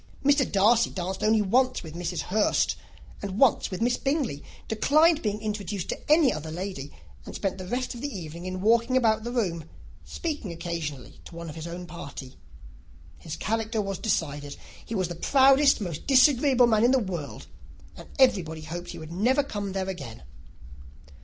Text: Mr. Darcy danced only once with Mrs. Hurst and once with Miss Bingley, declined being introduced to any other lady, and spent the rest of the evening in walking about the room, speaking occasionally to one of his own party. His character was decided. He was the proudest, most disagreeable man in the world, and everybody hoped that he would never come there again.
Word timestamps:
Mr. 0.25 0.51
Darcy 0.51 0.89
danced 0.89 1.21
only 1.21 1.43
once 1.43 1.83
with 1.83 1.93
Mrs. 1.93 2.21
Hurst 2.21 2.75
and 3.21 3.37
once 3.37 3.69
with 3.69 3.83
Miss 3.83 3.97
Bingley, 3.97 4.43
declined 4.67 5.21
being 5.21 5.39
introduced 5.39 5.89
to 5.89 6.11
any 6.11 6.33
other 6.33 6.49
lady, 6.49 6.91
and 7.23 7.35
spent 7.35 7.59
the 7.59 7.67
rest 7.67 7.93
of 7.93 8.01
the 8.01 8.07
evening 8.09 8.47
in 8.47 8.61
walking 8.61 8.97
about 8.97 9.23
the 9.23 9.31
room, 9.31 9.69
speaking 10.03 10.51
occasionally 10.51 11.21
to 11.25 11.35
one 11.35 11.49
of 11.51 11.55
his 11.55 11.67
own 11.67 11.85
party. 11.85 12.35
His 13.19 13.35
character 13.35 13.79
was 13.79 13.99
decided. 13.99 14.57
He 14.83 14.95
was 14.95 15.07
the 15.07 15.13
proudest, 15.13 15.79
most 15.79 16.07
disagreeable 16.07 16.65
man 16.65 16.83
in 16.83 16.89
the 16.89 16.97
world, 16.97 17.45
and 17.95 18.09
everybody 18.17 18.61
hoped 18.61 18.85
that 18.85 18.91
he 18.93 18.97
would 18.97 19.11
never 19.11 19.43
come 19.43 19.73
there 19.73 19.87
again. 19.87 20.23